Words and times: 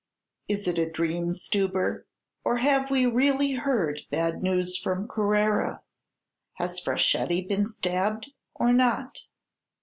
"Is 0.47 0.67
it 0.67 0.79
a 0.79 0.89
dream, 0.89 1.31
Stubber, 1.31 2.07
or 2.43 2.57
have 2.57 2.89
we 2.89 3.05
really 3.05 3.51
heard 3.51 4.01
bad 4.09 4.41
news 4.41 4.75
from 4.75 5.07
Carrara? 5.07 5.83
Has 6.53 6.79
Fraschetti 6.79 7.47
been 7.47 7.67
stabbed, 7.67 8.31
or 8.55 8.73
not?" 8.73 9.19